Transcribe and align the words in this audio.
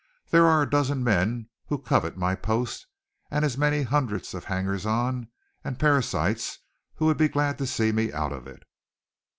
There 0.31 0.47
are 0.47 0.63
a 0.63 0.67
dozen 0.69 1.03
men 1.03 1.47
who 1.67 1.77
covet 1.77 2.17
my 2.17 2.33
post, 2.33 2.87
and 3.29 3.45
as 3.45 3.55
many 3.55 3.83
hundreds 3.83 4.33
of 4.33 4.45
hangers 4.45 4.83
on 4.83 5.27
and 5.63 5.77
parasites 5.77 6.57
who 6.95 7.05
would 7.05 7.17
be 7.17 7.27
glad 7.29 7.59
to 7.59 7.67
see 7.67 7.91
me 7.91 8.11
out 8.11 8.33
of 8.33 8.47
it." 8.47 8.63